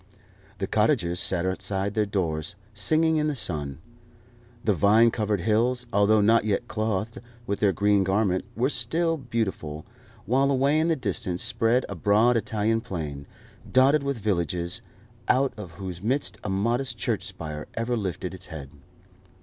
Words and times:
The 0.57 0.65
cottagers 0.65 1.19
sat 1.19 1.45
outside 1.45 1.93
their 1.93 2.07
doors, 2.07 2.55
singing 2.73 3.17
in 3.17 3.27
the 3.27 3.35
sun. 3.35 3.77
The 4.63 4.73
vine 4.73 5.11
covered 5.11 5.41
hills, 5.41 5.85
although 5.93 6.21
not 6.21 6.43
yet 6.43 6.67
clothed 6.67 7.21
with 7.45 7.59
their 7.59 7.71
green 7.71 8.03
garment, 8.03 8.43
were 8.55 8.71
still 8.71 9.15
beautiful, 9.15 9.85
while 10.25 10.49
away 10.49 10.79
in 10.79 10.87
the 10.87 10.95
distance 10.95 11.43
spread 11.43 11.85
a 11.87 11.93
broad 11.93 12.35
Italian 12.35 12.81
plain, 12.81 13.27
dotted 13.71 14.01
with 14.01 14.17
villages, 14.17 14.81
out 15.27 15.53
of 15.55 15.73
whose 15.73 16.01
midst 16.01 16.39
a 16.43 16.49
modest 16.49 16.97
church 16.97 17.23
spire 17.23 17.67
ever 17.75 17.95
lifted 17.95 18.33
its 18.33 18.47
head. 18.47 18.71